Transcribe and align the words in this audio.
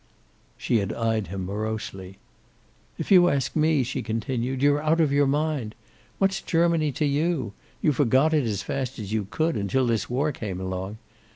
She 0.57 0.77
had 0.77 0.91
eyed 0.93 1.27
him 1.27 1.45
morosely. 1.45 2.17
"If 2.97 3.11
you 3.11 3.29
ask 3.29 3.55
me," 3.55 3.83
she 3.83 4.01
continued, 4.01 4.59
"you're 4.63 4.81
out 4.81 4.99
of 4.99 5.11
your 5.11 5.27
mind. 5.27 5.75
What's 6.17 6.41
Germany 6.41 6.91
to 6.93 7.05
you? 7.05 7.53
You 7.83 7.91
forgot 7.91 8.33
it 8.33 8.45
as 8.45 8.63
fast 8.63 8.97
as 8.97 9.13
you 9.13 9.27
could, 9.29 9.55
until 9.55 9.85
this 9.85 10.09
war 10.09 10.31
came 10.31 10.59
along. 10.59 10.97